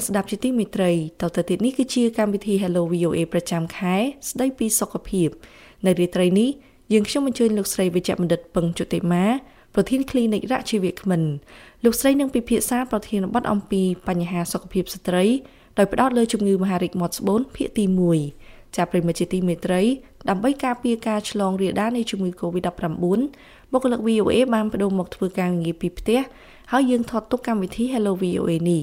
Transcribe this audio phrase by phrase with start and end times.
[0.00, 3.96] ស់លោកអ្នកស្ដាប់ជាទីមេត្រីតទៅទៀតនេះគឺជាកម្មវិធី Hello VOA ប្រចាំខែ
[4.30, 5.28] ស្ដីពីសុខភាព
[5.86, 6.48] នៅរាត្រីនេះ
[6.92, 9.24] យើងខ្ញុំអញ្ជើញលោកស្រីវិជ្ជបណ្ឌិតពឹងជុតិមា
[9.74, 11.22] ប្រធាន Clinic រកជីវៈគ្មិន
[11.84, 15.24] លោកស្រីនឹងពិភាក្សាប្រធានបទអំពីបញ្ហាសុខភាពស្ត្រី
[15.78, 17.84] ដោយផ្ដោតលើជំងឺមហារីកមាត់ស្បូនភាគទី
[18.30, 19.82] 1ចាប់ប្រិមត្តជាទីមេត្រី
[20.28, 22.92] ដើម្បីការពារការឆ្លងរាលដាលនៃជំងឺ Covid-19
[23.72, 26.20] បុគ្គលិក VOA បានបដូរមកធ្វើការងារពីផ្ទះ
[26.72, 28.82] ហើយយើងថតទុកកម្មវិធី Hello VOA នេះ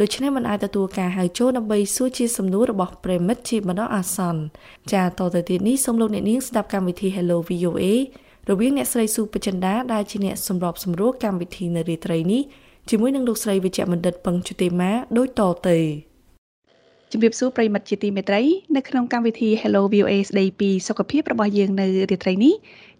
[0.00, 4.42] ដូច្នេះមិនអាចទទួលការហៅចូលដើម្បីសួរជាសំណួររបស់ប្រិមិត្តជាបណ្ដោះអាសន្ន
[4.92, 7.84] ចាតទៅទៀតនេះសូមលោកអ្នកនាងស្ដាប់កម្មវិធី Hello VOA
[8.50, 12.42] រវាងអ្នកស្រីស៊ូបចិន្តាដែលជាអ្នកសម្របសម្រួលកម្មវិធីនៅរាត្រីនេះ
[12.90, 15.78] ជាមួយនឹងលោកស្រីវិជ្ជបណ្ឌិតពឹងជុតិមាដូចតទៅ
[17.12, 18.42] ជំរាបសួរប្រិមិត្តជាទីមេត្រី
[18.76, 22.54] នៅក្នុងកម្មវិធី Hello VOA ស្ដីពីសុខភាពរបស់យើងនៅរាត្រីនេះ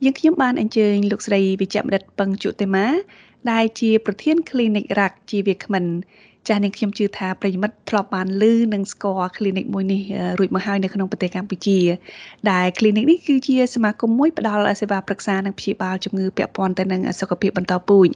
[0.04, 2.86] យើងខ្ញុំបានអញ្ជើញលោកស្រីវិជ្ជបណ្ឌិតពឹងជុតិមា
[3.50, 5.84] ដែលជាប្រធាន Clinic រ៉ាក់ជាវាគ្មិន
[6.48, 10.02] ចាស់នាងខ្ញុំជឿថាប្រិយមិត្តធ្លាប់បានឮនិងស្គាល់ clinic មួយនេះ
[10.38, 11.78] រួចមកហើយនៅក្នុងប្រទេសកម្ពុជា
[12.50, 18.08] ដែល clinic នេះគឺជាសមាគមមួយផ្ដល់សេវាប្រឹក្សានិងព្យាបាលជំងឺពាក់ព័ន្ធទៅនឹងសុខភាពបន្តពូជ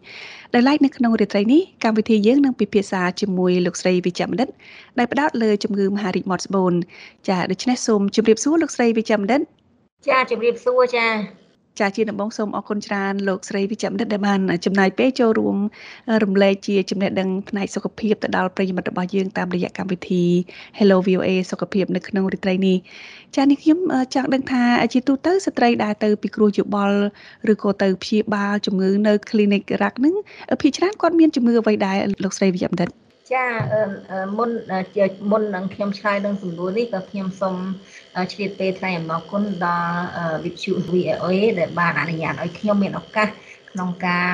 [0.55, 4.49] ដែលឡែកនៅក្នុងរាត្រីនេះកម្មវិធីយើងនឹងពិភាក្សាជាមួយលោកស្រីវិជ្ជបណ្ឌិត
[4.99, 6.73] ដែលផ្ដោតលើជំងឺមហារីកមាត់ស្បូន
[7.29, 9.41] ចាដូច្នេះសូមជម្រាបសួរលោកស្រីវិជ្ជបណ្ឌិត
[10.09, 11.07] ចាជម្រាបសួរចា
[11.81, 15.57] ចាជាដំបងសូមអរគុណច្រើនលោកស្រីវិជ្ជបណ្ឌិតដែលបានចំណាយពេលចូលរួម
[16.23, 20.25] រំលែកជាចំណេះដឹងផ្នែកសុខភាពទៅដល់ប្រិយមិត្តរបស់យើងតាមរយៈកម្មវិធី
[20.79, 22.77] Hello VOA សុខភាពនៅក្នុងរាត្រីនេះ
[23.37, 23.79] ចានេះខ្ញុំ
[24.15, 26.99] ចង់ដឹងថាជាទូទៅស្ត្រីដែលទៅពិគ្រោះយោបល់
[27.53, 30.15] ឬក៏ទៅព្យាបាលជំងឺនៅ clinic រ៉ាក់ហ្នឹង
[30.61, 33.45] ភាគច្រើនគាត់មានជំងឺអ្វីដែរលោកស្រីវិជ្ជបណ្ឌិត ចា
[34.39, 34.51] មុន
[35.31, 37.57] មុននឹងខ្ញុំឆ្លើយនឹងសំណួរនេះក៏ខ្ញុំសូម
[38.33, 39.99] ឆ្លៀតពេលថ្លែងអំណរគុណដល់
[40.45, 41.27] វិទ្យុ VOA
[41.59, 43.29] ដែលបានអនុញ្ញាតឲ្យខ្ញុំមានឱកាស
[43.71, 44.29] ក្នុងការ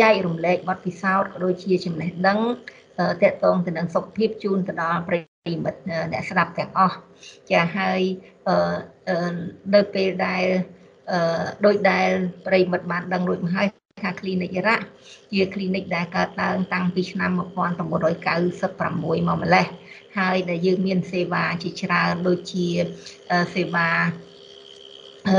[0.00, 2.40] ចែករំលែកបទពិសោធន៍ក៏ដូចជាចំណេះដឹង
[2.98, 5.20] តកតងទៅនឹងសុខភាពជូនទៅដល់ប្រិ
[5.50, 5.80] យមិត្ត
[6.12, 6.96] អ្នកស្ដាប់ទាំងអស់
[7.50, 8.00] ចាហើយ
[9.74, 10.44] នៅពេលដែល
[11.64, 12.08] ដោយដែល
[12.46, 13.68] ប្រិយមិត្តបានដឹងរួចមកហើយ
[14.02, 14.76] ថា clinic រ៉ា
[15.32, 17.42] ជា clinic ដែលកើតឡើងតាំងពីឆ្នាំ1996ម
[17.78, 19.66] កម្លេះ
[20.18, 22.68] ហើយដែលយើងមានសេវាជាច្រើនដូចជា
[23.54, 23.88] សេវា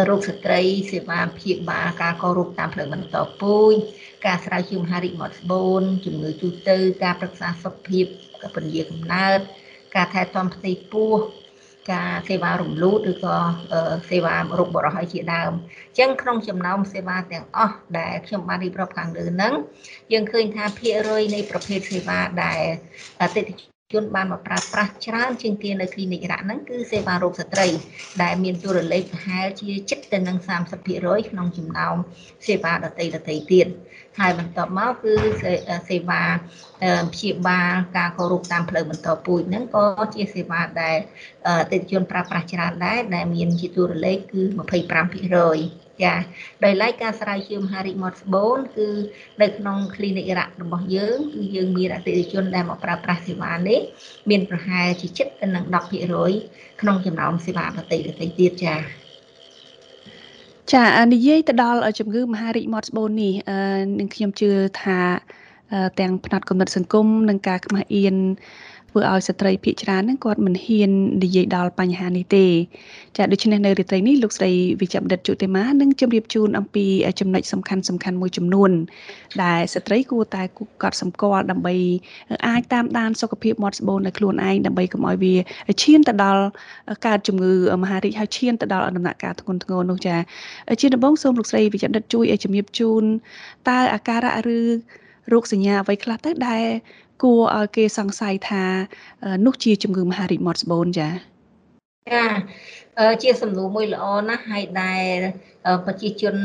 [0.09, 3.73] រោគស្ត្រី សេវាព្យាបាលការកោរោគតាមផ្លូវបន្តពូជ
[4.25, 8.05] ការស្រាវជ្រាវមហារីកមាត់ស្បូនជំងឺទូទៅ ការប្រឹក្សាសុខភាព
[8.55, 9.39] ពន្យាកំណើត
[9.95, 11.13] ការថែទាំផ្ទៃពោះ
[11.91, 13.37] ការសេវារំលូតឬក៏
[14.09, 15.51] សេវារោគបរិះឲ្យជាដើម
[15.87, 19.53] អញ្ចឹងក្នុងចំណោមសេវាទាំងអស់ដែលខ្ញុំបានរៀបរាប់ខាងលើហ្នឹង
[20.13, 22.61] យើងឃើញថាភាគរយនៃប្រភេទសេវាដែល
[23.21, 27.67] អតិថិ ជនបានមកប្រើប្រាស់ច្រើនជាងគេនៅ clinic រ៉ាក់ហ្នឹងគឺសេវារោគស្ត្រី
[28.23, 30.37] ដែលមានតួលេខប្រហែលជាជិតទៅនឹង
[30.83, 31.95] 30%ក្នុងចំណោម
[32.47, 33.67] សេវាដតីដតីទៀត
[34.19, 35.13] ហើយបន្ទាប់មកគឺ
[35.89, 36.23] សេវា
[37.13, 40.97] ព្យាបាលការគោរពតាមផ្លូវបន្តពូជហ្នឹងក៏ជាសេវាដែល
[41.47, 44.41] អតិថិជនប្រើប្រាស់ច្រើនដែរដែលមានជាតួលេខគឺ
[45.17, 46.13] 25% ចា
[46.63, 48.87] ដោយឡែកការស្រាវជ្រាវមហារីកមាត់ស្បូនគឺ
[49.41, 53.79] នៅក្នុង clinic រ៉ាក់របស់យើងគឺយើងមានអតិថិជនដែលមកប្រើប្រាស់សេវានេះ
[54.29, 55.63] មានប្រហែលជាជិតទៅនឹង
[56.23, 58.75] 10%ក្នុងចំណោមសេវាដទៃដទៃទៀតចា
[60.73, 63.33] ចានិយាយទៅដល់ជំងឺមហារីកមាត់ស្បូននេះ
[63.99, 64.49] នឹងខ្ញុំជឿ
[64.81, 64.99] ថា
[65.99, 68.15] ទាំងផ្នែកគំនិតសង្គមនិងការខ្មាស់អៀន
[68.89, 70.91] ធ្វើឲ្យស្ត្រីភាគច្រើនហ្នឹងគាត់មិនហ៊ាន
[71.23, 72.45] និយាយដល់បញ្ហានេះទេ
[73.17, 76.85] ចាដូច្នេះនៅរាត្រីនេះលោកស្រីវិជ្ជបណ្ឌិតជុតិមានឹងជម្រាបជូនអំពី
[77.19, 78.71] ចំណុចសំខាន់សំខាន់មួយចំនួន
[79.43, 80.43] ដែលស្ត្រីគួរតែ
[80.83, 81.75] កត់សម្គាល់ដើម្បី
[82.47, 85.35] អាចតាមដានសុខភាពមាត់ស្បូននៅខ្លួនឯងដើម្បីកុំឲ្យវា
[85.83, 86.43] ឈានទៅដល់
[87.07, 87.53] កើតជំងឺ
[87.83, 90.15] មហារីកហើយឈានទៅដល់ដំណាក់កាលធ្ងន់ធ្ងរនោះចា
[90.81, 93.03] ជាដំបូងសូមលោកស្រីវិជ្ជបណ្ឌិតជួយឲ្យជំរាបជូន
[93.69, 94.59] តើអាការៈឬ
[95.33, 96.65] រោគសញ្ញាអ្វីខ្លះទៅដែល
[97.23, 98.63] គួរឲ្យគេសង្ស័យថា
[99.45, 101.09] នោះជាជំងឺមហារីកមាត់ស្បូនចា
[102.11, 102.23] ចា
[103.23, 105.15] ជាសំណួរមួយល្អណាស់ហើយដែល
[105.85, 106.35] ប្រជាជន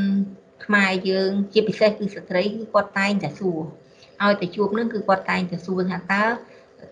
[0.64, 3.60] ខ្មែរយើងជាពិសេសគឺស្ត្រីគឺគាត់តែងតែសួរ
[4.22, 6.24] ឲ្យតែជួបនឹងគឺគាត់តែងតែសួរថាតើ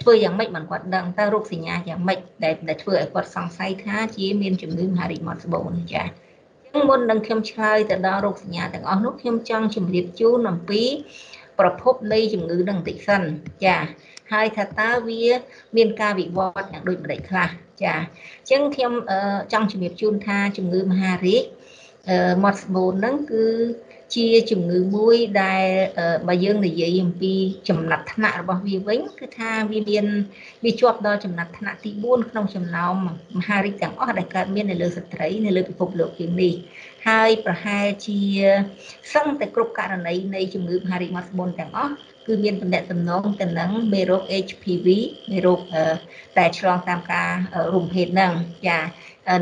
[0.03, 10.83] ធ្វើយ៉ាងម៉េចបានគាត់ដឹងតើរោគសញ្ញាយ៉ាងម៉េចដែលដែលធ្វើឲ្យគាត់សង្ស័យថាជាមានជំងឺមហារីកមាត់ស្បូនចាអញ្ចឹងមុននឹងខ្ញុំឆ្លើយទៅដល់រោគសញ្ញាទាំងអស់នោះខ្ញុំចង់ជម្រាបជូនអំពី
[11.61, 13.23] ប្រភពនៃជំងឺនឹងបន្តិចសិន
[13.65, 13.77] ចា
[14.33, 15.23] ហើយថាតើវា
[15.77, 17.49] មានការវិវត្តយ៉ាងដូចម្ដេចខ្លះ
[17.83, 18.93] ចាអញ្ចឹងខ្ញុំ
[19.53, 21.45] ចង់ជំរាបជូនថាជំងឺមហារីក
[22.43, 23.47] មាត់ស្បូនហ្នឹងគឺ
[24.17, 25.65] ជាជំងឺមួយដែល
[26.29, 27.35] បើយើងនិយាយអំពី
[27.69, 30.07] ចំណាត់ថ្នាក់របស់វាវិញគឺថាវាមាន
[30.65, 32.95] វាជាប់ដល់ចំណាត់ថ្នាក់ទី4ក្នុងចំណោម
[33.39, 36.53] មហារីកទាំងអស់ដែលកើតមាននៅលើស្ត្រីនៅលើពិភពលោកយើងនេះ
[37.07, 38.21] ហើយប្រហែលជា
[39.15, 41.95] សឹងតែគ្រប់ករណីនៃជំងឺមហារីកម៉ាស់ប៊ុនទាំងអស់
[42.27, 44.87] គឺមានតំណែងតំណងទៅនឹងមេរោគ HPV
[45.31, 45.61] មេរោគ
[46.39, 47.31] តែឆ្លងតាមការ
[47.73, 48.33] រួមភេទហ្នឹង
[48.69, 48.79] ចា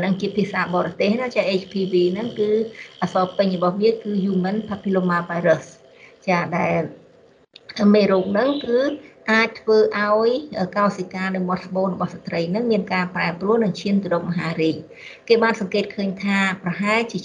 [0.03, 2.49] នឹងជាភាសាបរទេសណាចា HPV ហ្នឹងគឺ
[3.01, 5.65] អក្សរពេញរបស់វាគឺ Human Papilloma Virus
[6.27, 6.81] ចាដែល
[7.95, 8.77] មេរោគហ្នឹងគឺ
[9.31, 10.31] អាចធ្វើឲ្យ
[10.77, 14.75] កោសិកានៅមាត់ស្បូនរបស់ស្ត្រីនឹងមានការប្រែប្រួលនិងឈានទៅរកមហារីក
[15.27, 17.17] គេបានសង្កេតឃើញថាប្រហែលជា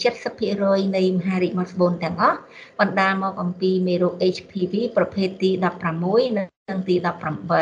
[0.45, 2.39] 70%នៃមហារីកមាត់ស្បូនទាំងអស់
[2.81, 5.51] បណ្ដាលមកអំពីមេរោគ HPV ប្រភេទទី
[5.93, 6.95] 16និងទី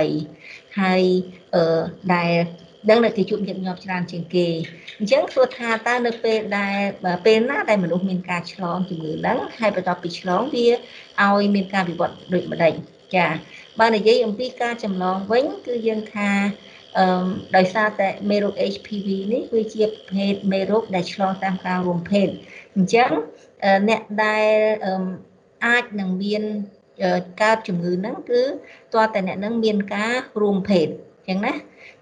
[0.06, 1.02] 18ហើយ
[1.54, 1.80] អឺ
[2.14, 2.34] ដែល
[2.90, 4.46] ដឹងនៅគេជួបញាតិញោមច្រើនជាងគេ
[4.98, 6.80] អញ្ចឹងសួរថាតើនៅពេលដែល
[7.26, 10.66] ពេលណាដែលមនុស្សមានការឆ្លងជំងឺហ្នឹងហើយបន្ទាប់ពីឆ្លងវា
[11.22, 12.72] ឲ្យមានការវិវត្តដូចម្ដេច
[13.16, 13.26] ចា
[13.80, 16.30] បើនិយាយអំពីការចម្លងវិញគឺយើងថា
[16.98, 17.26] អឺ
[17.56, 22.28] ដោយសារតែមេរោគ HPV នេះគឺជាប្រភេទមេរោគដែលឆ្លងតាមការរួមភេទ
[22.74, 23.10] អញ្ចឹង
[23.88, 24.50] អ្នកដែល
[25.66, 26.42] អាចនឹងមាន
[27.42, 28.42] កើតជំងឺហ្នឹងគឺ
[28.94, 30.86] តើតែអ្នកនឹងមានការរួមភេទ
[31.16, 31.54] អញ្ចឹងណា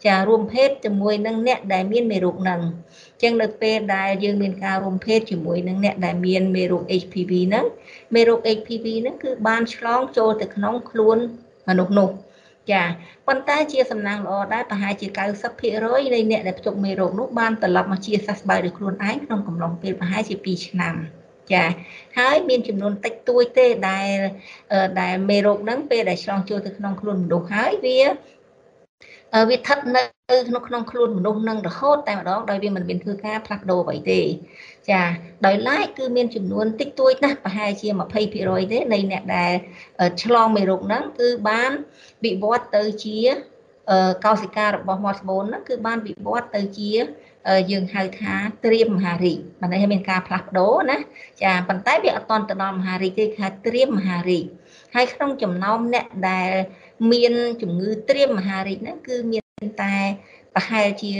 [0.06, 7.66] ចារួមភេទជាមួយនឹងអ្នកដែលមានមេរោគហ្នឹងអញ្ចឹងនៅពេលដែលយើងមានការរួមភេទជាមួយនឹងអ្នកដែលមានមេរោគ HPV ហ្នឹង
[8.14, 11.18] មេរោគ HPV ហ្នឹងគឺបានឆ្លងចូលទៅក្នុងខ្លួន
[11.68, 12.10] មនុស្សនោះ
[12.72, 12.82] ចា
[13.26, 15.06] ប៉ុន្តែជាសំណាងល្អដែរប្រហែលជា
[15.60, 20.94] 90%នៃអ្នកដែលភ្ជុកមេរោគនោះបានត្រឡប់មកជាសះស្បើយដោយខ្លួនឯងក្នុងកំឡុងពេលប្រហែលជា2ឆ្នាំ
[21.52, 21.64] ចា
[22.18, 24.16] ហើយមានចំនួនតិចតួចទេដែល
[25.00, 27.98] ដែលមេរោគហ្នឹងពេលដែលឆ្លងចូលទៅក្នុងខ្លួនមនុស្សហើយវា
[29.48, 30.02] វាស្ថិតនៅ
[30.48, 34.20] ក្នុងក្នុងខ្លួនមនុស្សនឹងរហូតតែម្ដងដោយវាមិនមានធ្វើការផ្លាស់ប្ដូរអ្វីទេ
[34.90, 35.02] ចា
[35.46, 39.52] ដោយឡែកគឺមានចំនួនតិចតួចណាស់ប្រហែលជា20%ទេនៃអ្នកដែល
[40.22, 41.70] ឆ្លងមេរោគហ្នឹងគឺបាន
[42.24, 43.18] វិវត្តទៅជា
[44.24, 46.92] កោសិការបស់មាត់ស្បូនហ្នឹងគឺបានវិវត្តទៅជា
[47.70, 48.34] យើងហៅថា
[48.64, 50.98] ត្រៀមមហារីកបានន័យថាមានការផ្លាស់ប្ដូរណា
[51.42, 54.44] ចាប៉ុន្តែវាអត់តន់ទៅដល់មហារីកទេគឺត្រៀមមហារីក
[54.94, 56.50] ហើយក្នុងចំណោមអ្នកដែល
[57.12, 57.32] មាន
[57.62, 59.96] ជំងឺត្រៀមមហារីកហ្នឹងគឺមានតែ
[60.54, 61.10] ប្រហែលជា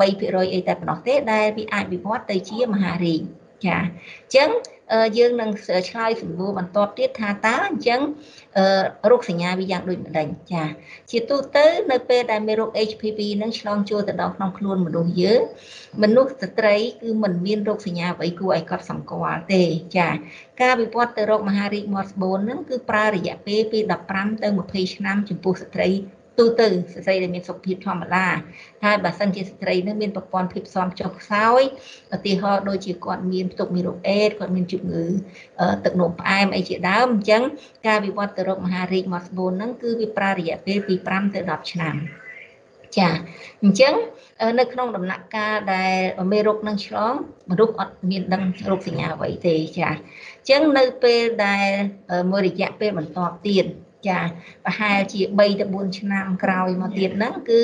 [0.00, 3.20] 8%អីតែប៉ុណ្ណោះទេដែលវាអាចវិវត្តទៅជាមហារីក
[3.66, 4.50] ចាអញ្ចឹង
[5.18, 5.50] យើងនឹង
[5.88, 8.00] ឆ្លើយសំណួរបន្តទៀតថាតើអញ្ចឹង
[9.10, 10.62] រោគសញ្ញាវាយ៉ាងដូចម្ដេចចា
[11.10, 15.40] ជាទូទៅនៅពេលដែលមានរោគ HPV នឹងឆ្លងចូលទៅដល់ក្នុងខ្លួនមនុស្សយើង
[16.02, 19.62] មនុស្សស្ត្រីគឺមិនមានរោគសញ្ញាអ្វីគួរឲ្យកត់សម្គាល់ទេ
[19.96, 20.08] ចា
[20.62, 23.78] ការវិវត្តទៅរោគមហារីកមាត់ស្បូននឹងគឺប្រើរយៈពេលពី
[24.12, 25.88] 15ទៅ20ឆ្នាំចំពោះស្ត្រី
[26.38, 28.26] ទូទៅស្ត្រីដែលមានសុខភាពធម្មតា
[28.84, 31.62] ហើយបើសិនជាស្ត្រីនឹងមានប្រព័ន្ធភាពស៊ាំចុះខ្សោយ
[32.16, 35.04] ឧទាហរណ៍ដូចជាគាត់មានផ្ទុកមេរោគអេដគាត់មានជំងឺ
[35.84, 37.42] ទឹកនោមផ្អែមអីជាដើមអញ្ចឹង
[37.86, 41.96] ការវិវត្តទៅរោគមហារីកមកស្បូនហ្នឹងគឺវាប្រើរយៈពេលពី5ទៅ10ឆ្នាំ
[42.96, 43.08] ចា
[43.62, 43.94] អញ្ចឹង
[44.58, 45.94] នៅក្នុងដំណាក់កាលដែល
[46.32, 47.14] មេរោគនឹងឆ្លង
[47.50, 51.68] មនុស្សអត់មានដឹងរោគសញ្ញាអ្វីទេចាអញ្ចឹងនៅពេលដែល
[52.30, 53.66] មួយរយៈពេលបន្តទៀត
[54.08, 54.20] ចា
[54.64, 57.62] ប្រហែលជា3ទៅ4ឆ្នាំក្រោយមកទៀតហ្នឹងគឺ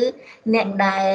[0.54, 1.08] អ្នកដែល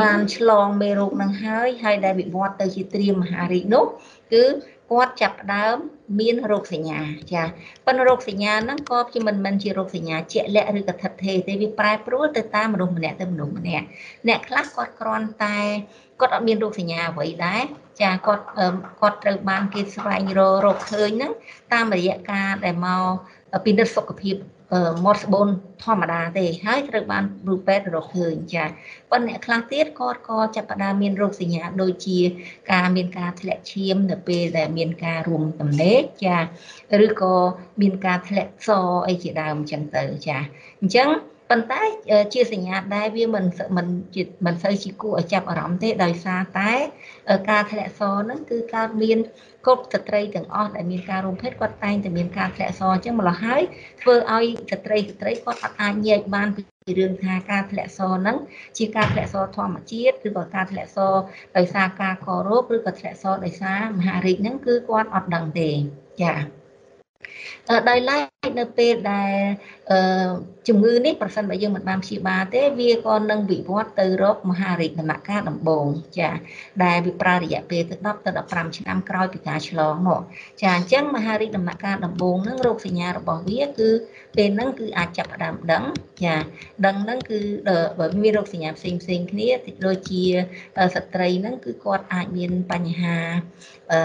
[0.00, 3.84] បានឆ្លងមេរោគនឹងហើយហើយដែលវិវត្តទៅជាត្រៀមមហារីកនោះ
[4.32, 4.44] គឺ
[4.90, 5.76] គាត់ចាប់ផ្ដើម
[6.20, 7.00] មានរោគសញ្ញា
[7.32, 7.42] ចា
[7.86, 13.84] ប៉ុន្តែរោគសញ្ញាហ្នឹងក៏ជាមិនមែនជារោគសញ្ញាជាក់លាក់ឬកថាទេទេវាប្រែប្រួលទៅតាមមនុស្សម្នាក់ទៅមនុស្សម្នាក់
[14.28, 15.58] អ្នកខ្លះគាត់គ្រាន់តែ
[16.20, 17.62] គាត់អត់មានរោគសញ្ញាអ្វីដែរ
[18.02, 18.44] ចាគាត់
[19.00, 21.32] គាត់ត្រូវបានគេស្វែងរករកឃើញហ្នឹង
[21.72, 23.04] តាមរយៈការដែលមក
[23.64, 24.34] ពិនិត្យសុខភាព
[25.04, 25.48] មាត់ស្បូន
[25.84, 28.64] ធម្មតាទេហើយត្រូវបានគ្រូពេទ្យរកឃើញចា
[29.10, 32.18] ប៉ុន្តែអ្នកខ្លះទៀតគាត់ក៏ចាប់ផ្ដើមមានរោគសញ្ញាដូចជា
[32.72, 36.38] ការមានការធ្លាក់ឈាមនៅពេលដែលមានការរួមទំនេកចា
[37.04, 37.34] ឬក៏
[37.80, 38.70] មានការធ្លាក់ស
[39.08, 40.38] អីជាដើមអញ្ចឹងទៅចា
[40.80, 41.08] អញ្ចឹង
[41.50, 41.82] ប៉ុន្តែ
[42.34, 43.44] ជាសញ្ញាដែរវាមិន
[43.76, 46.72] មិនជាមិនសូវជាគួរឲ្យចាប់អារម្មណ៍ទេដោយសារតែ
[47.50, 49.18] ការធ្លាក់សហ្នឹងគឺកើតមាន
[49.64, 53.62] គ្រប់ស្ត្រីទាំងអស់ដែលមានការរួមភេទគាត់តែងតែមានការធ្លាក់សអញ្ចឹងម្ល៉េះហើយ
[54.02, 56.62] ធ្វើឲ្យស្ត្រីស្ត្រីគាត់អត់អាចញែកបានពី
[56.98, 58.36] រឿងថាការធ្លាក់សហ្នឹង
[58.78, 60.98] ជាការធ្លាក់សធម្មជាតិឬក៏ការធ្លាក់ស
[61.56, 65.70] ដោយសារការករោគឬក៏ធ្លាក់សដោយសារមហារីកហ្នឹងគឺគាត់អត់ដឹងទេ
[66.22, 66.63] ចា៎
[67.88, 69.34] ដោយឡែកនៅពេលដែល
[70.68, 75.86] ជំងឺនេះប្រសិនបើយើងមិនបានព្យាបាលទេវាក៏នឹងវិវត្តទៅរកមហារីកដំណាក់កាលដំបូង
[76.18, 76.30] ចា
[76.84, 80.20] ដែលវាប្រើរយៈពេលទៅ10ទៅ15ឆ្នាំក្រោយពីការឆ្លងមក
[80.62, 83.90] ចាអញ្ចឹងមហារីកដំណាក់កាលដំបូងហ្នឹងរោគសញ្ញារបស់វាគឺ
[84.36, 85.84] ពេលហ្នឹងគឺអាចចាប់ផ្ដើមដឹង
[86.24, 86.36] ចា
[86.86, 87.40] ដឹងហ្នឹងគឺ
[87.98, 89.48] បើមានរោគសញ្ញាផ្សេងផ្សេងគ្នា
[89.86, 90.24] ដូចជា
[90.94, 93.16] ស្ត្រីហ្នឹងគឺគាត់អាចមានបញ្ហា
[93.92, 94.00] អឺ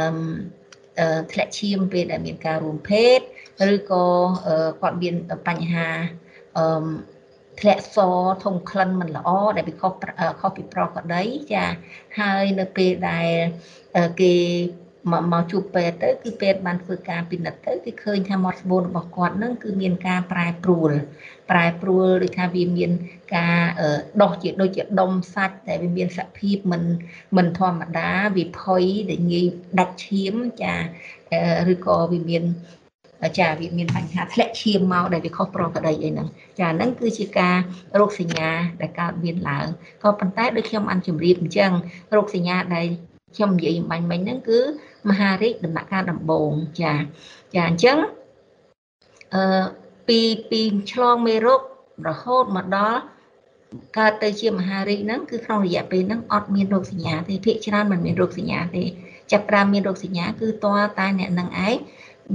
[1.31, 3.19] ធ្លាក់ឈាមពេលដែលមានការរួមភេទ
[3.73, 4.05] ឬក៏
[4.81, 5.15] គាត់មាន
[5.47, 5.87] បញ្ហា
[6.57, 6.65] អឺ
[7.59, 7.97] ធ្លាក់ស
[8.43, 9.91] ធំក្លិនមិនល្អដែលវាខុស
[10.39, 11.65] ខុសពីប្រក្រតីចា
[12.19, 13.29] ហើយនៅពេលដែល
[14.21, 14.35] គេ
[15.11, 20.91] មកមកជួបពេទ្យទៅគឺពេទ្យបានធ្វើការពិនិត្យទៅគឺឃើញថាមាត់ស្បូនរបស់គាត់នឹងគឺមានការប្រែប្រួល
[21.49, 22.91] ប្រែប្រួលដូចថាវាមាន
[23.35, 23.59] ការ
[24.21, 26.83] ដោះជាដូចជាដុំសាច់តែវាមានសភាពមិន
[27.37, 29.45] មិនធម្មតាវាផុយដែលងាយ
[29.79, 30.73] ដាច់ឈាមចា
[31.71, 32.43] ឬក៏វាមាន
[33.39, 36.27] ចាវាមានបញ្ហាធ្លាក់ឈាមមកដែលវាខុសប្រក្រតីអីហ្នឹង
[36.59, 37.57] ចាហ្នឹងគឺជាការ
[37.99, 38.49] រោគសញ្ញា
[38.81, 39.67] ដែលកើតមានឡើង
[40.03, 41.71] ក៏ប៉ុន្តែដូចខ្ញុំបានជម្រាបអញ្ចឹង
[42.15, 42.87] រោគសញ្ញាដែល
[43.35, 44.59] ខ្ញុំនិយាយអំបញ្ញមិញហ្នឹងគឺ
[45.09, 46.93] មហារាជដំណាក់កាលដំបូងចា
[47.53, 47.97] ចាអញ្ចឹង
[49.35, 49.63] អឺ
[50.07, 50.19] ពី
[50.49, 51.61] ពីឆ្លងមេរោគ
[52.07, 52.99] រហូតមកដល់
[53.97, 58.83] កើតទៅជាមហារាជហ្នឹងគឺក្នុងរយៈពេលហ្នឹងអត់មានរោគសញ្ញាទេភាគច្រើនមិនមានរោគសញ្ញាទេ
[59.31, 61.75] ចាប់ផ្ដើមមានរោគសញ្ញាគឺតើតែអ្នកនឹងឯង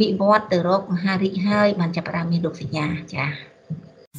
[0.01, 3.29] វិវត្តទៅរកមហារាជហើយបានចាប់ផ្ដើមមានរោគសញ្ញាចា៎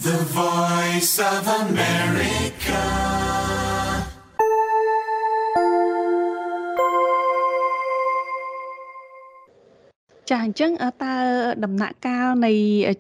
[0.08, 3.25] The Voice of America
[10.30, 10.72] ចាអញ្ចឹង
[11.04, 11.14] តើ
[11.66, 12.52] ដំណាក់កាលនៃ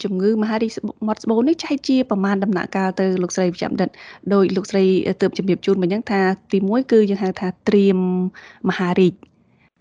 [0.03, 0.71] ជំងឺមហារីក
[1.07, 3.89] មាត់ស្បូននេះចែកជាប្រមាណដំណាក់កាលទៅលោកស្រីវិជ្ជបណ្ឌិត
[4.33, 4.85] ដោយលោកស្រី
[5.21, 7.97] ទើបជំរាបជូនមិញហ្នឹងថាទី1គឺយើងហៅថាត្រៀម
[8.69, 9.13] មហារីក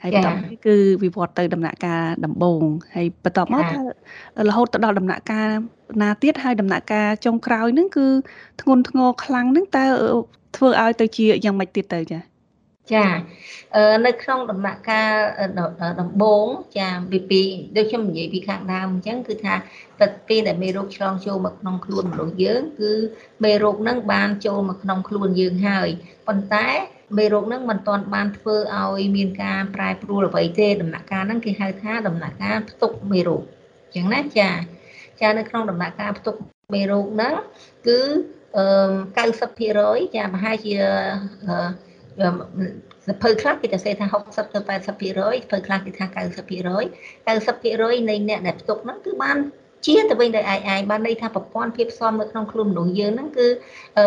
[0.03, 2.63] ហើយបន្តមកគឺវិវត្តទៅដំណាក់កាលដំបូង
[2.95, 3.81] ហើយបន្តមកថា
[4.49, 5.51] រហូតទៅដល់ដំណាក់កាល
[6.03, 8.07] ណាទៀតហើយដំណាក់កាលចុងក្រោយហ្នឹងគឺ
[8.61, 9.85] ធ្ងន់ធ្ងរខ្លាំងហ្នឹងតើ
[10.57, 12.34] ធ្វើឲ្យទៅជាយ៉ាងម៉េចទៀតទៅចា៎
[12.93, 13.07] ចា
[14.07, 15.15] នៅក្នុងដំណាក់កាល
[16.01, 16.47] ដំបូង
[16.79, 17.43] ចាពីពី
[17.77, 19.55] ដូចខ្ញុំនិយាយពីខាងដើមអញ្ចឹងគឺថា
[20.01, 22.93] ទឹកពេលដែលមេរោគឆ្លងចូលមកក្នុងខ្លួនមនុស្សយើងគឺ
[23.45, 25.89] មេរោគហ្នឹងបានចូលមកក្នុងខ្លួនយើងហើយ
[26.27, 26.69] ប៉ុន្តែ
[27.19, 33.43] មេរោគហ្នឹងមិនទាន់បានធ្វើឲ្យមានការប្រែប្រួលអ្វីទេដំណាក់កាលហ្នឹងគេហៅថាដំណាក់កាលផ្ទុកមេរោគ
[33.85, 34.51] អញ្ចឹងណាចា
[35.21, 36.35] ចានៅក្នុងដំណាក់កាលផ្ទុក
[36.75, 37.35] មេរោគហ្នឹង
[37.89, 38.01] គឺ
[39.27, 40.75] 90%ចាប្រហែលជា
[43.07, 45.07] សភៅខ្លះគេទៅសេថា60ទៅ80%សភៅ
[45.67, 46.17] ខ្លះគេថា90%
[47.27, 49.37] 90%នៃអ្នកដែលផ្ទុកហ្នឹងគឺបាន
[49.87, 53.47] ជាទៅវិញដោយឯងឯងបានន័យថាប្រព័ន្ធភាពស៊ាំនៅក្នុងខ្លួនមនុស្សយើងហ្នឹងគឺ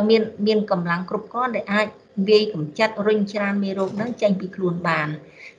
[0.09, 1.87] មានមានកម្លាំងគ្រប់គ្រាន់ដែលអាច
[2.29, 5.07] វាយកម្ចាត់រុញច្រានមេរោគហ្នឹងចេញពីខ្លួនបាន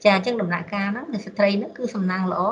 [0.05, 2.43] ចាអញ្ចឹងដំណាក់កាលហ្នឹងស្ត្រីហ្នឹងគឺសំណាងល្អ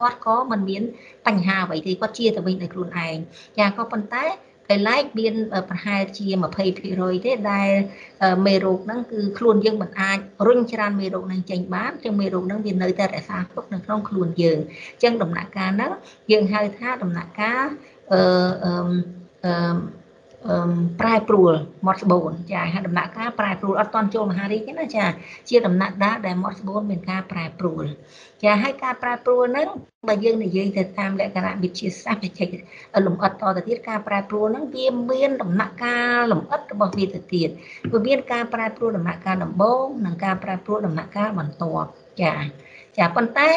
[0.00, 0.82] គាត់ក៏មិនមាន
[1.26, 3.16] បញ្ហាអ្វីទេគាត់ជាទៅវិញដោយខ្លួនឯង
[3.58, 4.24] ចាក៏ប៉ុន្តែ
[4.72, 5.34] ឯឡែកមាន
[5.70, 6.26] ប្រហែលជា
[6.76, 7.70] 20%ទេដែល
[8.46, 14.58] មេរោគហ្នឹងគឺខ្លួនយើងមិនអាចរុញច្រានមេរោគហ្នឹងចេញបានចឹងមេរោគហ្នឹងវានៅតែរក្សាទុកនៅក្នុងខ្លួនយើង
[15.02, 15.92] ចឹងដំណាក់កាលហ្នឹង
[16.32, 17.66] យើងហៅថាដំណាក់កាល
[18.12, 18.20] អឺ
[19.44, 19.52] អឺ
[21.00, 21.52] ប្រែប្រួល
[21.86, 25.04] មាត់ស្បូនចាហៅដំណាក់កាលប្រែប្រួលអត់តន់ចូលមហារីកទេណាចា
[25.48, 27.84] ជាដំណាក់ដាដែលមាត់ស្បូនមានការប្រែប្រួល
[28.42, 29.68] ចាហើយការប្រែប្រួលហ្នឹង
[30.08, 32.48] បើយើងនិយាយទៅតាមលក្ខណៈវិទ្យាសាស្ត្របច្ចេក
[33.06, 37.48] លំអិតតទៅទៀតការប្រែប្រួលហ្នឹងវាមានដំណាក់កាលលំអិតរបស់វាទៅទៀត
[37.92, 41.88] វាមានការប្រែប្រួលដំណាក់កាលដំបូងនិងការប្រែប្រួលដំណាក់កាលបន្ទាប់
[42.22, 42.34] ចា
[42.98, 43.48] ចាប៉ុន្តែ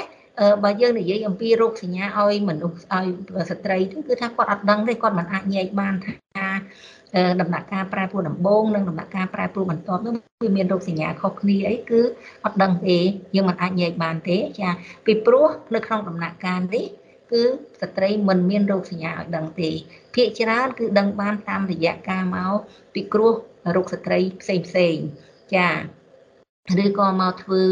[0.64, 3.08] បើយើងនិយាយអំពីរោគសញ្ញាឲ្យមនុស្សឲ្យ
[3.52, 3.78] ស្ត្រី
[4.08, 6.48] គឺថាគាត់អត់ដឹងទេគាត់មិនអាចញែកបានថា
[7.42, 10.14] ដំណាក់កាលប្រែប្រួលដំបូងនិងដំណាក់កាលប្រែប្រួលបន្ទាប់នោះ
[10.44, 12.02] វាមានរោគសញ្ញាខុសគ្នាអីគឺ
[12.46, 12.98] អត់ដឹងទេ
[13.36, 14.70] យើងមិនអាចញែកបានទេចា
[15.06, 16.86] ពីព្រោះនៅក្នុងដំណាក់កាលនេះ
[17.32, 17.44] គឺ
[17.82, 19.70] ស្ត្រីមិនមានរោគសញ្ញាឲ្យដឹងទេ
[20.16, 22.56] ភាគច្រើនគឺដឹងបានតាមរយៈការមក
[22.94, 23.34] ពិគ្រោះ
[23.76, 24.96] រោគស្ត្រីផ្សេងផ្សេង
[25.56, 25.70] ចា
[26.84, 27.64] ឬក៏មកធ្វើ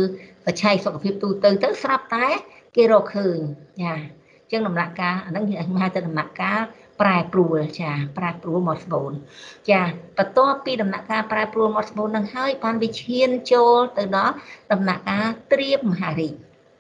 [0.62, 2.28] ឆែកសុខភាពទូទៅទៅស្រាប់តែ
[2.76, 3.40] គេរកឃើញ
[3.82, 6.62] ចាអញ្ចឹងដំណាក់កាលអាហ្នឹងគេហៅថាដំណាក់កាល
[7.02, 9.12] ប្រែប្រួលចាប្រែប្រួលមកស្បូន
[9.70, 9.82] ចា
[10.18, 14.34] បន្ទាប់ពីដំណាក់កាលប្រែប្រួលមកស្បូននឹងហើយបានវាឈានចូលទៅដល់
[14.72, 16.34] ដំណាក់កាលត្រៀមមហារីក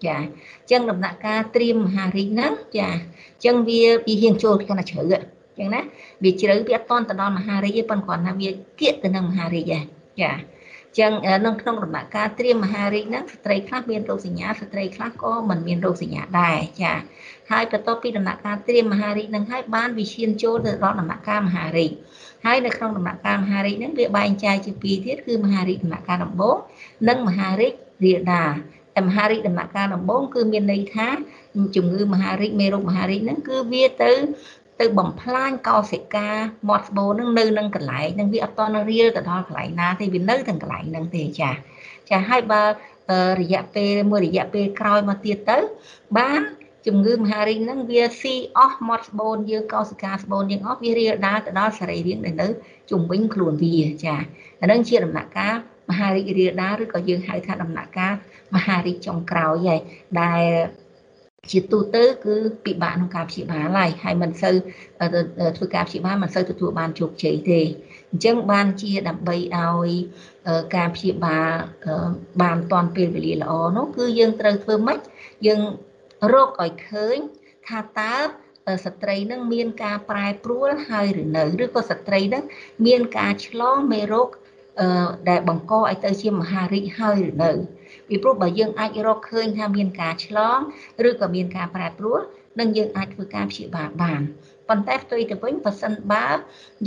[0.05, 5.81] ចាអញ្ចឹងដំណាក់កាលត្រៀមមហារីកហ្នឹងចាអញ្ចឹងវាវាហៀងចូលកាន់តែជ្រៅអញ្ចឹងណា
[6.23, 8.49] វាជ្រៅវាអត់តន់ទៅដល់មហារីកទេប៉ុន្តែគ្រាន់តែវា
[8.79, 9.85] គៀកទៅនឹងមហារីកឯង
[10.21, 10.31] ចា
[10.99, 11.11] ចឹង
[11.45, 16.93] នៅក្នុងដំណាក់កាលត្រៀមមហារីកហ្នឹងស្ត្រីខ្លះមានរោគសញ្ញាស្ត្រីខ្លះក៏មិនមានរោគសញ្ញាដែរចា
[17.51, 21.91] ហើយបន្ទាប់ពីដំណាក់កាលត្រៀមមហារីកហ្នឹងហើយបានវិឈានចូលទៅដល់ដំណាក់កាលមហារីក
[22.45, 26.57] ហើយនៅក្នុងដំណាក់កាលមហារីកហ្នឹងវាបែងចែកជាពីរទៀតគឺមហារីកដំណាក់កាលដំបូង
[27.09, 27.73] និងមហារីក
[28.05, 28.51] រាលដាល
[28.95, 31.07] តែមហារីកដំណាក់កាលដំបូងគឺមានន័យថា
[31.75, 34.11] ជំងឺមហារីកមេរោគមហារីកហ្នឹងគឺវាទៅ
[34.79, 36.29] ទៅបំផ្លាញកោសិកា
[36.69, 41.49] មាត់ស្បូននឹងនៅនឹងកន្លែងនឹងវាអត់តនៅរៀលទៅដល់កន្លែងណាទេវានៅទាំងកន្លែងហ្នឹងទេចា
[42.09, 42.63] ចាហើយបើ
[43.41, 45.57] រយៈពេលមួយរយៈពេលក្រោយមកទៀតទៅ
[46.17, 46.41] បាន
[46.87, 52.47] ជំងឺមហារីកហ្នឹងវាស៊ីអស់មាត់ស្បូនយើងកោសិកាស្បូនយើងអស់វារៀលដាលទៅដល់សរីរាង្គដែលនៅ
[52.89, 54.15] ជុំវិញខ្លួនវាចា
[54.61, 55.55] អាហ្នឹងជាដំណាក់កាល
[55.89, 58.13] មហារីករៀលដាលឬក៏យើងហៅថាដំណាក់កាល
[58.55, 59.79] មហារីកចុងក្រោយហើយ
[60.21, 60.43] ដែល
[61.51, 62.35] ជាទូទៅគឺ
[62.65, 64.55] ពិបាកក្នុងការព្យាបាលហើយហើយមិនសូវ
[65.57, 67.61] ធ្វើការព្យាបាលមិនសូវទទួលបានជោគជ័យទេ
[68.11, 69.89] អញ្ចឹងបានជាដើម្បីឲ្យ
[70.75, 71.49] ការព្យាបាល
[72.41, 74.99] បានតាន់ពេលវេលាល្អនោះគឺយើងត្រូវធ្វើម៉េច
[75.47, 75.61] យើង
[76.33, 77.17] រកឲ្យឃើញ
[77.67, 78.15] ថាតើ
[78.85, 82.43] ស្ត្រីនឹងមានការប្រែប្រួលហើយឬនៅឬក៏ស្ត្រីនឹង
[82.85, 84.29] មានការឆ្លងមេរោគ
[85.29, 87.51] ដែលបង្កឲ្យទៅជាមហារីកហើយឬនៅ
[88.07, 90.59] ពីព្រោះបើយើងអាចរកឃើញថាមានការឆ្លង
[91.09, 92.21] ឬក៏មានការប្រែប្រួល
[92.59, 94.21] នឹងយើងអាចធ្វើការព្យាបាលបាន
[94.69, 96.27] ប៉ុន្តែផ្ទុយទៅវិញបើសិនបើ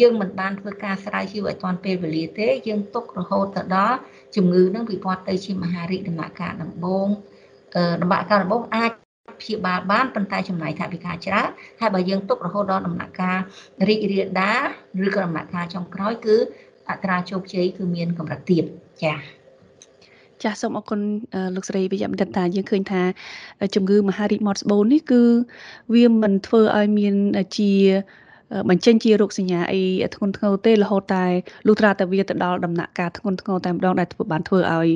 [0.00, 3.96] យើងមិនបានធ្វើការស្រាវជ្រាវឲ្យទាន់ពេលវេលាទេ យើងទុករហូតទៅដល់
[4.37, 7.08] ជំងឺនឹងវិវត្តទៅជាមហារីកដំណាក់កាលដំបូង
[8.02, 8.90] ដំណាក់កាលដំបូងអាច
[9.40, 11.48] ព្យាបាលបានប៉ុន្តែចំណាយថវិកាច្រើន
[11.80, 13.38] ហើយបើយើងទុករហូតដល់ដំណាក់កាល
[13.88, 16.37] រីករាលដាលឬក៏ដំណាក់កាលចុងក្រោយគឺ
[16.90, 18.64] អត្រាជោគជ័យគឺមានកម្រិតទាប
[19.04, 19.38] ចា៎
[20.45, 21.00] ចាសសូមអរគុណ
[21.54, 23.02] លោកស្រីវិយមន្តតាយើងឃើញថា
[23.75, 25.23] ជំងឺមហារីកមាត់ស្បូននេះគឺ
[25.95, 27.14] វាមិនធ្វើឲ្យមាន
[27.57, 27.73] ជា
[28.71, 29.83] បញ្ចេញជារោគសញ្ញាអី
[30.14, 31.25] ធ្ងន់ធ្ងរទេរហូតតែ
[31.66, 34.88] លុះត្រាតែវាទៅដល់ដំណាក់កាលធ្ងន់ធ្ងរតែម្ដងដែលធ្វើបានធ្វើឲ្យ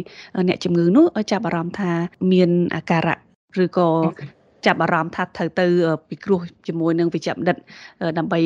[0.49, 1.93] អ្នកជំងឺនោះចាប់អារម្មណ៍ថា
[2.33, 3.17] មានអាការៈ
[3.65, 3.89] ឬក៏
[4.67, 5.67] ចាប់អារម្មណ៍ថាត្រូវទៅ
[6.09, 7.57] ពិគ្រោះជាមួយនឹងវិជ្ជបណ្ឌិត
[8.19, 8.41] ដើម្បី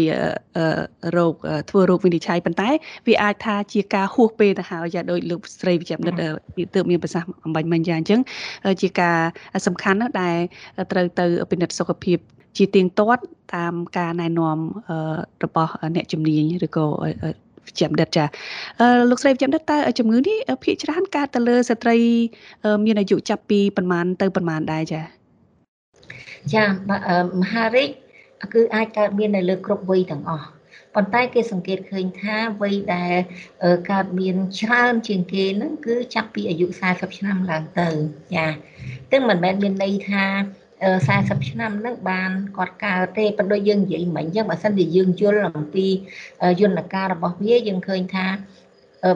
[1.17, 1.35] រោគ
[1.71, 2.69] ធ្វើរោគវិនិច្ឆ័យប៉ុន្តែ
[3.07, 6.15] វាអាចថាជាការហួសពេលទៅហើយយ៉ាដោយលោកស្រីវិជ្ជបណ្ឌិត
[6.75, 8.21] ទើបមានប្រសាសន៍អំបញ្ញមិញយ៉ាងអញ្ចឹង
[8.83, 9.19] ជាការ
[9.67, 10.37] សំខាន់ណាស់ដែល
[10.93, 12.19] ត្រូវទៅពិនិត្យសុខភាព
[12.57, 13.23] ជាទៀងទាត់
[13.57, 14.59] តាមការណែនាំ
[15.45, 16.87] របស់អ្នកជំនាញឬក៏
[17.79, 18.25] ជាបណ្ឌិតចា
[19.11, 21.97] លោកស្រីជាបណ្ឌិតតើជំងឺនេះភាគច្រើនកើតទៅលើស្ត្រី
[22.85, 25.16] មានអាយុចាប់ពីប្រមាណទៅប្រមាណដែរចា
[26.55, 26.65] ចា
[27.41, 27.91] មហារីក
[28.55, 30.49] គឺអាចកើតមាននៅលើគ្រប់វ័យទាំងអស់
[30.95, 33.15] ប៉ុន្តែគេសង្កេតឃើញថាវ័យដែល
[33.91, 37.89] កើតមានច្រើនជាងគេហ្នឹងគឺចាប់ពីអាយុ40ឆ្នាំឡើងទៅ
[38.35, 38.47] ចា
[39.13, 40.25] ទាំងមិនមែនមានន័យថា
[40.87, 45.87] 40ឆ្នាំហ្នឹងបានគាត់កើតទេប៉ុន្តែយើងនិយាយមិញអញ្ចឹងបើសិនជាយើងយល់អំពី
[46.61, 48.27] យន្តការរបស់វាយើងឃើញថា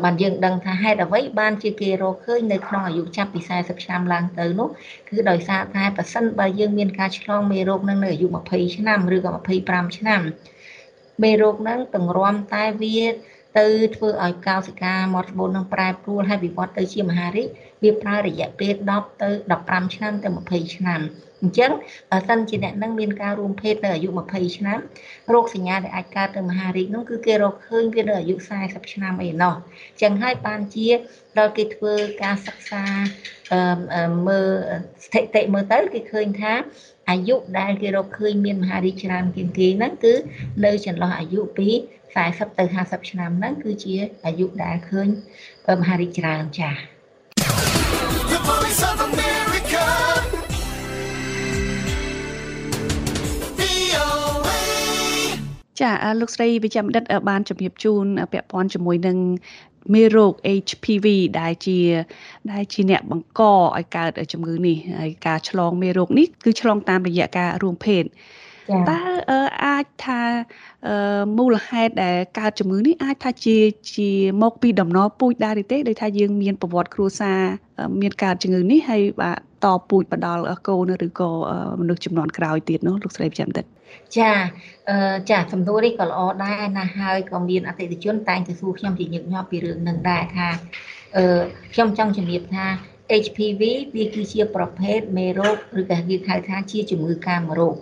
[0.04, 4.68] បានយើងដឹងថាហេតុអ្វីបានជាគេរកឃើញនៅក្នុងអាយុចាប់ពី40ឆ្នាំឡើងទៅនោះ
[5.08, 9.32] គឺដោយសារតែប៉ះសិនបើយើងមានការឆ្លងមេរោគនឹងនៅអាយុ20ឆ្នាំឬក៏
[9.66, 10.20] 25ឆ្នាំ
[11.22, 12.98] មេរោគហ្នឹងតម្រាំតែវា
[13.58, 17.48] ទៅធ្វើឲ្យកោសិកាមាត់ត្បូងនឹងប្រែប្រួលហើយវិវត្តទៅជាមហារីក
[17.82, 19.28] វាប្រើរយៈពេល10ទៅ
[19.62, 21.00] 15ឆ្នាំទៅ20ឆ្នាំ
[21.42, 21.72] អញ្ចឹង
[22.10, 24.78] បើសិនជាអ្នកនឹងមានការរួមភេទនៅអាយុ20ឆ្នាំ
[25.32, 29.54] រោគសញ្ញាដែលអាចកើតទៅមហារីកនោះគឺគេរកឃើញវានៅអាយុ40ឆ្នាំអីណោះ
[29.90, 30.88] អញ្ចឹងហើយបានជា
[31.38, 32.84] ដល់គេធ្វើការសិក្សា
[34.28, 34.50] មើល
[35.04, 36.52] ស្ថិតិមើលទៅគេឃើញថា
[37.10, 40.14] អាយុដែលគេរកឃើញមានមហារីកច្រើនជាងគេហ្នឹងគឺ
[40.64, 41.68] នៅចន្លោះអាយុពី
[42.14, 43.94] 40ទៅ50ឆ្នាំហ្នឹងគឺជា
[44.26, 45.08] អាយុដែលឃើញ
[45.80, 46.99] មហារីកច្រើនចា៎ The
[48.50, 49.84] Voice of America
[55.80, 59.18] ចាលោកស្រីវិជ្ជបណ្ឌិតបានជំរាបជូនពាក់ព័ន្ធជាមួយនឹង
[59.94, 60.32] មេរោគ
[60.66, 61.06] HPV
[61.40, 61.78] ដែលជា
[62.52, 68.04] ដែលជាអ្នកបង្កឲ្យកើតជំងឺនេះហើយការឆ្លងមេរោគនេះគឺឆ្លងតាមរយៈការរួមភេទ
[68.90, 69.00] តើ
[69.64, 70.20] អាចថា
[71.38, 73.56] មូលហេតុដែលកើតជំងឺនេះអាចថាជា
[73.94, 74.10] ជា
[74.42, 77.40] មកពីដំណរពូជដែរទេដោយថាយើងមានប្រវត្តិគ្រួសារ
[78.00, 81.30] មានកើតជំងឺនេះហើយបាទតពូជបដលកូនឬក៏
[81.80, 83.64] មនុស្សចំនួនក្រោយទៀតនោះលោកស្រីចាំតិច
[84.16, 84.30] ចា
[84.90, 90.48] អឺចាសំណួរនេះក៏ល្អដែរណាហើយក៏មានអតិថិជនតែងទៅសួរខ្ញុំជាញឹកញាប់ពីរឿងនឹងដែរថា
[91.16, 91.40] អឺ
[91.74, 92.66] ខ្ញុំចង់ជំរាបថា
[93.24, 93.62] HPV
[93.94, 97.76] វាគឺជាប្រភេទមេរោគឬក៏គេហៅថាជាជំងឺកាមរោគ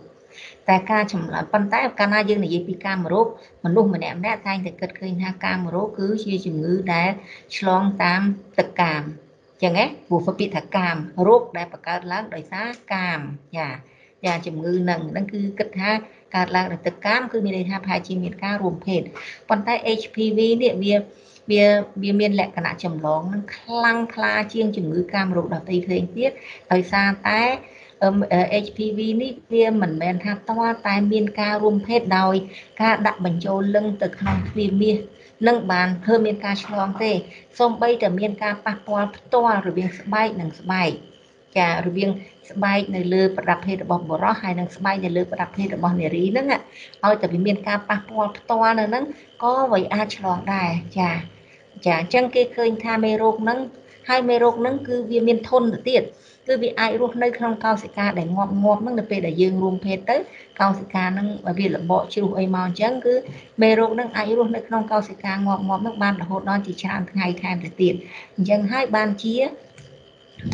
[0.68, 3.26] តែការចម្លើយប៉ុន្តែកាលណាយើងនិយាយពីកាមរោគ
[3.64, 7.10] មនុស្សម្នាក់ម្នាក់តែងតែគិតឃើញថាកាមរោគគឺជាជំងឺដែល
[7.56, 8.20] ឆ្លងតាម
[8.58, 9.02] ទឹកកាម
[9.62, 13.20] ចឹងហ៎ព្រោះពាក្យថាកាមរោគដែលបង្កើតឡើងដោយសារកាម
[13.56, 13.68] ចា
[14.26, 15.90] ចាជំងឺនឹងហ្នឹងគឺគិតថា
[16.34, 19.00] កើតឡើងដោយទឹកកាមគឺមានន័យថាប្រហែលជាមានការរួមភេទ
[19.48, 20.94] ប៉ុន្តែ HPV នេះវា
[21.50, 21.64] វា
[22.02, 26.30] វាមានលក្ខណៈចម្លងនឹងខ្លាំងក្លាជាងជំងឺកាមរោគដទៃផ្សេងទៀត
[26.72, 27.40] ដោយសារតែ
[28.64, 32.34] HPV នេះវាមិនមែនថាតើតែមានការរួមភេទដោយ
[32.82, 34.96] ការដាក់បញ្ចូលលឹងទៅក្នុងទ្វារមាស
[35.48, 37.12] នឹងបានធ្វើមានការឆ្លងទេ
[37.58, 40.90] សូម្បីតែមានការប៉ះពាល់ផ្ទាល់រវាងស្បែកនិងស្បែក
[41.58, 42.10] ចារវាង
[42.50, 46.46] ស្បែកនៅលើប្រដាប់ភេទរបស់បុរសហើយនិងស្បែកនៅលើប្រដាប់ភេទរបស់នារីហ្នឹង
[47.04, 49.04] ឲ្យតែវាមានការប៉ះពាល់ផ្ទាល់នៅហ្នឹង
[49.42, 51.10] ក៏វាអាចឆ្លងដែរចា
[51.86, 53.58] ចាអញ្ចឹងគេឃើញថាមេរោគហ្នឹង
[54.08, 56.02] ហើយមេរោគហ្នឹងគឺវាមានធន់ទៅទៀត
[56.46, 60.16] គឺវាអាចរស់នៅក្នុងកោសិកាដែលងាប់ងាប់ហ្នឹងនៅពេលដែលយើងរួមភេទទៅ
[60.60, 61.26] កោសិកាហ្នឹង
[61.58, 63.14] វាលបកជ្រុះអីមកអញ្ចឹងគឺ
[63.62, 67.94] មេរោគហ្នឹងអាចរស់នៅក្នុងកោសិកាងាប់ងាប់ហ្នឹងបានរហូតដល់ជាច្រើនថ្ងៃថែមទៅទៀត
[68.36, 69.34] អញ្ចឹងហើយបានជា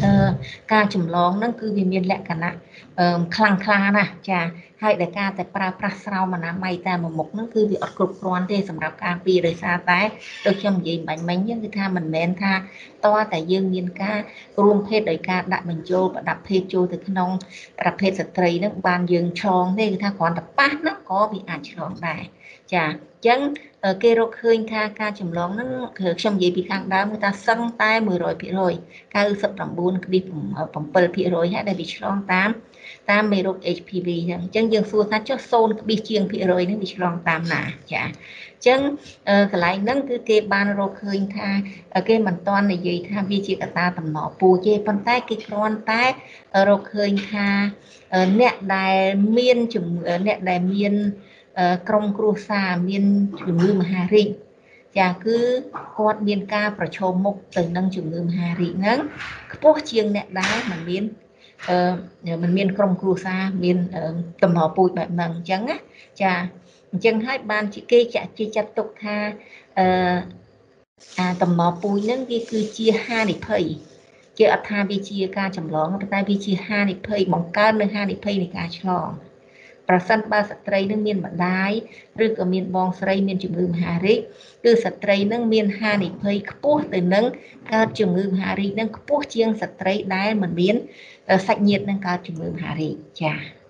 [0.02, 0.28] អឺ
[0.72, 2.54] ការចម្លងហ្នឹងគឺវាមានលក្ខណៈ
[2.98, 4.40] អឺខ្លាំងក្លាណាស់ចា
[4.84, 10.00] ហើយដែលការតែប្រើប្រាស់ស្រោមអនាម័យតែមួយមុខហ្នឹងគឺវាអត់គ្រប់គ្រាន់ទេសម្រាប់ការពារដោយសារតែ
[10.46, 12.54] ដូចខ្ញុំនិយាយបាញ់មិញហ្នឹងគឺថាមិនមែនថា
[13.06, 14.18] តើតែយើងមានការ
[14.62, 17.30] រួមភេទដោយការដាក់បញ្ចូលប្រដាប់ភេទចូលទៅក្នុង
[17.80, 22.22] ប្រភេទស្ត្រីហ្នឹងបានយើងឆ្លងទេគឺថាគ្រាន់តែប៉ះហ្នឹងក៏វាអាចឆ្លងដែរ
[22.72, 23.40] ចាអញ្ចឹង
[24.02, 28.06] គេរកឃើញថាការចម្លងហ្នឹងខ្ញុំនិយាយពីខាងដើមគឺថាសឹងតែ100%
[29.14, 32.50] 99.7%ហើយដែលវាឆ្លងតាម
[33.10, 38.08] តាមមេរោគ HPV ហ្នឹងអញ្ចឹងយើងសួរថាចុះ0ក្បៀសជាងភាគរយហ្នឹងវាឆ្លងតាមណាចាអ
[38.60, 38.80] ញ្ចឹង
[39.52, 41.48] កន្លែងហ្នឹងគឺគេបានរកឃើញថា
[42.08, 46.04] គេមិនទាន់និយាយថាវាជាកត្តាតំណពូជទេប៉ុន្តែគេគ្រាន់តែ
[46.68, 47.48] រកឃើញថា
[48.40, 48.96] អ្នកដែល
[49.38, 50.94] មានជំងឺអ្នកដែលមាន
[51.88, 53.04] ក្រុមគ្រួសារមាន
[53.40, 54.28] ជំងឺមហារីក
[54.98, 55.38] ចាគឺ
[55.96, 58.98] គាត់មានការប្រឈមមុខទៅនឹងជំងឺមហារីកហ្នឹង
[59.52, 61.23] ខ្ពស់ជាងអ្នកដែលមិនមានអឺ
[62.42, 63.76] มันមានក្រុមគ្រួសារមាន
[64.42, 65.76] តំណពូជបែបហ្នឹងអញ្ចឹងណា
[66.22, 66.32] ចា
[66.92, 69.16] អញ្ចឹងហើយបានជាគេចាក់ជាចាត់ទុកថា
[69.78, 69.86] អឺ
[71.18, 73.64] អាតំណពូជហ្នឹងវាគឺជាហានិភ័យ
[74.38, 79.08] គេអត់ថាវាជាការចម្លងប៉ុន្តែវាជាហានិភ័យបង្កើននៅហានិភ័យនៃការឆ្លង
[79.88, 81.72] ប្រសិនបើស្ត្រីនឹងមានម្ដាយ
[82.24, 84.18] ឬក៏មានបងស្រីមានជំងឺមហារីក
[84.64, 87.24] គឺស្ត្រីនឹងមានហានិភ័យខ្ពស់ទៅនឹង
[87.72, 90.76] កើតជំងឺមហារីកនឹងខ្ពស់ជាងស្ត្រីដែលមិនមាន
[91.46, 93.63] សាច់ញាតិនឹងកើតជំងឺមហារីកចា៎